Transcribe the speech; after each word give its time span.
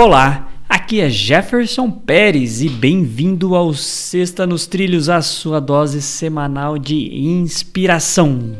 Olá, 0.00 0.46
aqui 0.68 1.00
é 1.00 1.10
Jefferson 1.10 1.90
Pérez 1.90 2.62
e 2.62 2.68
bem-vindo 2.68 3.56
ao 3.56 3.74
Sexta 3.74 4.46
nos 4.46 4.64
Trilhos, 4.64 5.08
a 5.08 5.20
sua 5.20 5.60
dose 5.60 6.00
semanal 6.00 6.78
de 6.78 7.16
inspiração. 7.18 8.56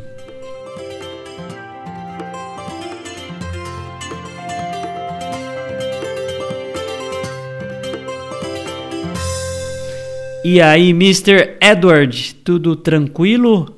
E 10.43 10.59
aí, 10.61 10.89
Mr. 10.89 11.57
Edward, 11.61 12.35
tudo 12.43 12.75
tranquilo? 12.75 13.77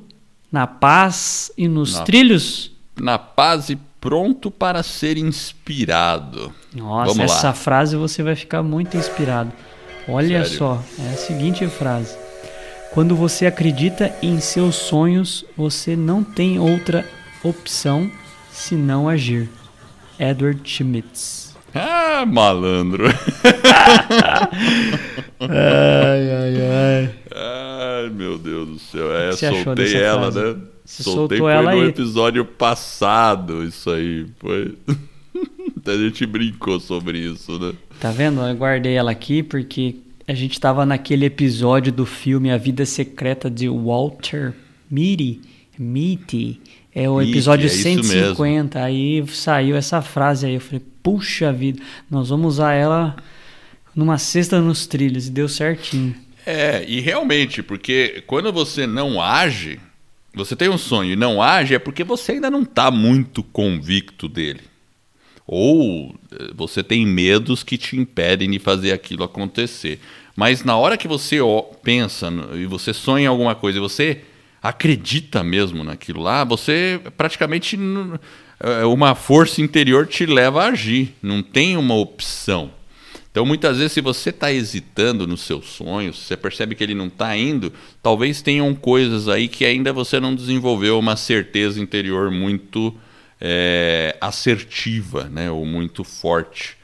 Na 0.52 0.66
paz 0.66 1.52
e 1.56 1.68
nos 1.68 1.94
Na- 1.94 2.02
trilhos? 2.02 2.72
Na 3.00 3.20
paz 3.20 3.70
e 3.70 3.78
pronto 4.02 4.50
para 4.50 4.82
ser 4.82 5.16
inspirado. 5.18 6.52
Nossa, 6.74 7.22
essa 7.22 7.54
frase 7.54 7.96
você 7.96 8.24
vai 8.24 8.36
ficar 8.36 8.64
muito 8.64 8.98
inspirado. 8.98 9.52
Olha 10.08 10.44
Sério? 10.44 10.58
só, 10.58 10.84
é 11.00 11.14
a 11.14 11.18
seguinte 11.18 11.68
frase: 11.68 12.18
Quando 12.92 13.16
você 13.16 13.46
acredita 13.46 14.12
em 14.22 14.40
seus 14.40 14.76
sonhos, 14.76 15.46
você 15.56 15.96
não 15.96 16.24
tem 16.24 16.60
outra 16.60 17.08
opção 17.44 18.10
senão 18.52 19.08
agir. 19.08 19.48
Edward 20.20 20.60
Schmitz. 20.68 21.56
Ah, 21.74 22.26
malandro. 22.26 23.06
Ai, 25.40 26.30
ai, 26.30 26.56
ai. 26.62 27.16
Ai, 27.34 28.10
meu 28.12 28.38
Deus 28.38 28.68
do 28.68 28.80
céu. 28.80 29.12
É, 29.16 29.32
soltei 29.32 29.96
ela, 29.96 30.32
frase? 30.32 30.54
né? 30.54 30.62
Você 30.84 31.04
soltei 31.04 31.38
soltou 31.38 31.64
foi 31.64 31.64
no 31.64 31.82
aí. 31.84 31.90
episódio 31.90 32.46
passado, 32.46 33.64
isso 33.64 33.90
aí. 33.90 34.26
Foi. 34.40 34.76
a 35.86 35.98
gente 35.98 36.26
brincou 36.26 36.80
sobre 36.80 37.20
isso, 37.20 37.58
né? 37.60 37.74
Tá 38.00 38.12
vendo? 38.12 38.42
Eu 38.42 38.56
guardei 38.56 38.94
ela 38.94 39.12
aqui 39.12 39.44
porque 39.44 39.96
a 40.28 40.34
gente 40.34 40.60
tava 40.60 40.86
naquele 40.86 41.26
episódio 41.26 41.92
do 41.92 42.06
filme 42.06 42.52
A 42.52 42.58
Vida 42.58 42.86
Secreta 42.86 43.50
de 43.50 43.68
Walter 43.68 44.54
Mitty. 44.90 45.42
Mitty. 45.78 46.60
É 46.94 47.10
o 47.10 47.18
Mitty, 47.18 47.32
episódio 47.32 47.64
é 47.64 47.68
isso 47.68 47.82
150. 47.82 48.84
Aí 48.84 49.26
saiu 49.28 49.76
essa 49.76 50.02
frase 50.02 50.46
aí. 50.46 50.56
Eu 50.56 50.62
falei, 50.62 50.82
puxa 51.02 51.52
vida, 51.52 51.82
nós 52.10 52.30
vamos 52.30 52.56
usar 52.56 52.74
ela 52.74 53.16
numa 53.96 54.18
cesta 54.18 54.60
nos 54.60 54.86
trilhos. 54.86 55.28
E 55.28 55.32
deu 55.32 55.48
certinho. 55.48 56.16
É, 56.46 56.84
e 56.88 57.00
realmente, 57.00 57.62
porque 57.62 58.24
quando 58.26 58.52
você 58.52 58.88
não 58.88 59.22
age, 59.22 59.80
você 60.34 60.56
tem 60.56 60.70
um 60.70 60.78
sonho 60.78 61.14
e 61.14 61.16
não 61.16 61.42
age, 61.42 61.76
é 61.76 61.80
porque 61.80 62.04
você 62.04 62.34
ainda 62.34 62.50
não 62.50 62.62
está 62.62 62.90
muito 62.90 63.44
convicto 63.44 64.30
dele. 64.30 64.62
Ou 65.46 66.16
eh, 66.32 66.52
você 66.56 66.82
tem 66.82 67.06
medos 67.06 67.64
que 67.64 67.78
te 67.78 67.98
impedem 67.98 68.50
de 68.50 68.60
fazer 68.60 68.94
aquilo 68.94 69.24
acontecer. 69.24 70.00
Mas 70.36 70.64
na 70.64 70.78
hora 70.78 70.98
que 70.98 71.08
você 71.08 71.40
pensa 71.84 72.32
e 72.54 72.66
você 72.66 72.94
sonha 72.94 73.26
em 73.26 73.28
alguma 73.28 73.54
coisa 73.56 73.78
e 73.78 73.82
você 73.82 74.22
acredita 74.64 75.44
mesmo 75.44 75.84
naquilo 75.84 76.22
lá, 76.22 76.44
você 76.44 77.02
praticamente. 77.18 77.78
eh, 78.62 78.86
Uma 78.86 79.16
força 79.16 79.62
interior 79.62 80.08
te 80.08 80.26
leva 80.26 80.64
a 80.64 80.68
agir. 80.68 81.16
Não 81.22 81.44
tem 81.44 81.76
uma 81.76 81.96
opção. 81.96 82.72
Então, 83.32 83.46
muitas 83.46 83.78
vezes, 83.78 83.94
se 83.94 84.02
você 84.02 84.30
está 84.30 84.52
hesitando 84.52 85.26
nos 85.26 85.42
seus 85.42 85.66
sonhos, 85.70 86.20
você 86.20 86.36
percebe 86.36 86.76
que 86.76 86.84
ele 86.84 86.94
não 86.94 87.08
está 87.08 87.36
indo, 87.38 87.72
talvez 88.04 88.42
tenham 88.42 88.76
coisas 88.76 89.30
aí 89.30 89.48
que 89.48 89.64
ainda 89.64 89.94
você 89.94 90.20
não 90.20 90.36
desenvolveu 90.36 91.00
uma 91.00 91.16
certeza 91.16 91.80
interior 91.80 92.30
muito 92.30 92.94
é, 93.40 94.18
assertiva, 94.20 95.30
né? 95.30 95.50
Ou 95.50 95.66
muito 95.66 96.04
forte. 96.04 96.76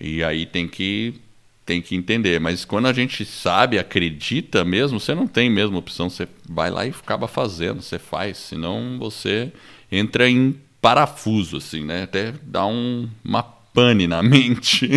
E 0.00 0.24
aí 0.24 0.46
tem 0.46 0.66
que, 0.66 1.20
tem 1.66 1.82
que 1.82 1.94
entender. 1.94 2.40
Mas 2.40 2.64
quando 2.64 2.86
a 2.86 2.94
gente 2.94 3.22
sabe, 3.26 3.78
acredita 3.78 4.64
mesmo, 4.64 4.98
você 4.98 5.14
não 5.14 5.26
tem 5.26 5.50
mesmo 5.50 5.76
opção. 5.76 6.08
Você 6.08 6.26
vai 6.48 6.70
lá 6.70 6.86
e 6.86 6.88
acaba 6.88 7.28
fazendo, 7.28 7.82
você 7.82 7.98
faz. 7.98 8.38
Senão 8.38 8.98
você 8.98 9.52
entra 9.92 10.30
em 10.30 10.58
parafuso, 10.80 11.58
assim, 11.58 11.84
né? 11.84 12.04
Até 12.04 12.32
dá 12.42 12.66
um, 12.66 13.06
uma 13.22 13.59
pane 13.72 14.06
na 14.06 14.22
mente. 14.22 14.90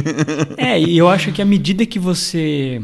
É, 0.58 0.80
e 0.80 0.98
eu 0.98 1.08
acho 1.08 1.32
que 1.32 1.42
à 1.42 1.46
medida 1.46 1.86
que 1.86 2.00
você 2.00 2.82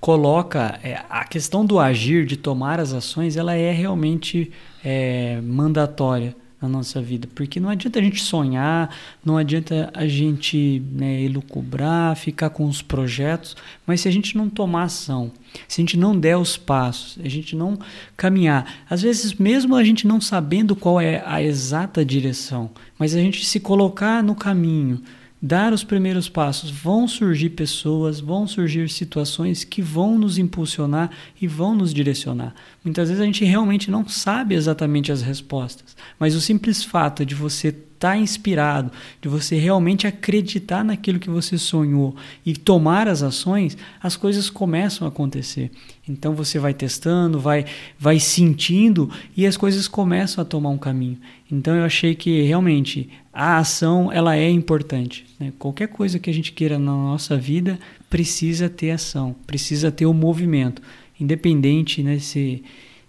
coloca 0.00 0.78
é, 0.82 1.00
a 1.08 1.24
questão 1.24 1.64
do 1.64 1.78
agir, 1.78 2.26
de 2.26 2.36
tomar 2.36 2.78
as 2.78 2.92
ações, 2.92 3.36
ela 3.36 3.54
é 3.54 3.72
realmente 3.72 4.50
é, 4.84 5.40
mandatória 5.42 6.36
na 6.60 6.68
nossa 6.68 7.00
vida, 7.00 7.28
porque 7.34 7.60
não 7.60 7.68
adianta 7.68 7.98
a 7.98 8.02
gente 8.02 8.22
sonhar, 8.22 8.94
não 9.24 9.36
adianta 9.36 9.90
a 9.94 10.06
gente 10.06 10.82
né, 10.92 11.22
elucubrar, 11.22 12.16
ficar 12.16 12.50
com 12.50 12.64
os 12.64 12.80
projetos, 12.80 13.56
mas 13.86 14.00
se 14.00 14.08
a 14.08 14.10
gente 14.10 14.36
não 14.36 14.48
tomar 14.48 14.84
ação, 14.84 15.30
se 15.68 15.80
a 15.80 15.82
gente 15.82 15.96
não 15.96 16.18
der 16.18 16.36
os 16.36 16.56
passos, 16.56 17.18
a 17.22 17.28
gente 17.28 17.54
não 17.54 17.78
caminhar, 18.16 18.84
às 18.88 19.02
vezes 19.02 19.34
mesmo 19.34 19.76
a 19.76 19.84
gente 19.84 20.06
não 20.06 20.20
sabendo 20.20 20.74
qual 20.74 21.00
é 21.00 21.22
a 21.26 21.42
exata 21.42 22.04
direção, 22.04 22.70
mas 22.98 23.14
a 23.14 23.18
gente 23.18 23.44
se 23.44 23.60
colocar 23.60 24.22
no 24.22 24.34
caminho, 24.34 25.02
dar 25.46 25.74
os 25.74 25.84
primeiros 25.84 26.26
passos, 26.26 26.70
vão 26.70 27.06
surgir 27.06 27.50
pessoas, 27.50 28.18
vão 28.18 28.46
surgir 28.46 28.88
situações 28.88 29.62
que 29.62 29.82
vão 29.82 30.18
nos 30.18 30.38
impulsionar 30.38 31.10
e 31.38 31.46
vão 31.46 31.74
nos 31.74 31.92
direcionar. 31.92 32.54
Muitas 32.82 33.10
vezes 33.10 33.20
a 33.20 33.26
gente 33.26 33.44
realmente 33.44 33.90
não 33.90 34.08
sabe 34.08 34.54
exatamente 34.54 35.12
as 35.12 35.20
respostas, 35.20 35.94
mas 36.18 36.34
o 36.34 36.40
simples 36.40 36.82
fato 36.82 37.26
de 37.26 37.34
você 37.34 37.76
estar 37.94 38.18
inspirado, 38.18 38.90
de 39.20 39.28
você 39.28 39.56
realmente 39.56 40.06
acreditar 40.06 40.84
naquilo 40.84 41.18
que 41.18 41.30
você 41.30 41.56
sonhou 41.56 42.14
e 42.44 42.54
tomar 42.54 43.08
as 43.08 43.22
ações, 43.22 43.76
as 44.02 44.16
coisas 44.16 44.50
começam 44.50 45.06
a 45.06 45.08
acontecer. 45.08 45.70
Então 46.06 46.34
você 46.34 46.58
vai 46.58 46.74
testando, 46.74 47.40
vai, 47.40 47.64
vai 47.98 48.20
sentindo 48.20 49.10
e 49.36 49.46
as 49.46 49.56
coisas 49.56 49.88
começam 49.88 50.42
a 50.42 50.44
tomar 50.44 50.70
um 50.70 50.78
caminho. 50.78 51.18
Então 51.50 51.74
eu 51.74 51.84
achei 51.84 52.14
que 52.14 52.42
realmente 52.42 53.08
a 53.32 53.58
ação 53.58 54.12
ela 54.12 54.36
é 54.36 54.50
importante. 54.50 55.24
né? 55.40 55.52
Qualquer 55.58 55.88
coisa 55.88 56.18
que 56.18 56.28
a 56.28 56.34
gente 56.34 56.52
queira 56.52 56.78
na 56.78 56.92
nossa 56.92 57.36
vida 57.36 57.78
precisa 58.10 58.68
ter 58.68 58.90
ação, 58.90 59.34
precisa 59.46 59.90
ter 59.90 60.06
o 60.06 60.12
movimento, 60.12 60.82
independente 61.18 62.02
né, 62.02 62.18
se, 62.18 62.62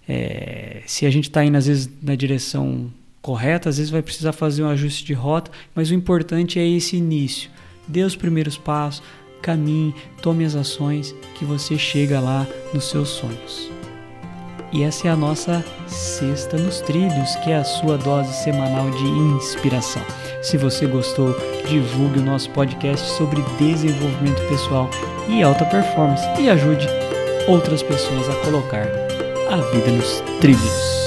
é, 0.08 0.82
se 0.86 1.06
a 1.06 1.10
gente 1.10 1.26
está 1.26 1.44
indo 1.44 1.58
às 1.58 1.68
vezes 1.68 1.90
na 2.02 2.16
direção 2.16 2.92
correta, 3.26 3.70
às 3.70 3.78
vezes 3.78 3.92
vai 3.92 4.04
precisar 4.04 4.34
fazer 4.34 4.62
um 4.62 4.70
ajuste 4.70 5.04
de 5.04 5.14
rota, 5.14 5.50
mas 5.74 5.90
o 5.90 5.96
importante 5.96 6.60
é 6.60 6.68
esse 6.68 6.96
início. 6.96 7.50
Dê 7.88 8.04
os 8.04 8.16
primeiros 8.16 8.56
passos, 8.56 9.02
caminhe, 9.42 9.96
tome 10.22 10.46
as 10.46 10.54
ações 10.54 11.16
que 11.34 11.44
você 11.44 11.76
chega 11.76 12.20
lá 12.20 12.46
nos 12.72 12.88
seus 12.88 13.10
sonhos. 13.10 13.72
E 14.72 14.84
essa 14.84 15.08
é 15.08 15.12
a 15.12 15.16
nossa 15.16 15.66
Sexta 15.88 16.56
nos 16.58 16.82
Trilhos, 16.82 17.36
que 17.38 17.50
é 17.50 17.56
a 17.56 17.64
sua 17.64 17.98
dose 17.98 18.32
semanal 18.44 18.92
de 18.92 19.08
inspiração. 19.08 20.04
Se 20.44 20.56
você 20.56 20.86
gostou, 20.86 21.36
divulgue 21.68 22.20
o 22.20 22.26
nosso 22.26 22.52
podcast 22.52 23.10
sobre 23.14 23.42
desenvolvimento 23.58 24.48
pessoal 24.50 24.88
e 25.28 25.42
alta 25.42 25.66
performance 25.66 26.24
e 26.40 26.48
ajude 26.48 26.88
outras 27.48 27.82
pessoas 27.82 28.30
a 28.30 28.36
colocar 28.46 28.88
a 29.50 29.58
vida 29.72 29.90
nos 29.90 30.22
trilhos. 30.40 31.05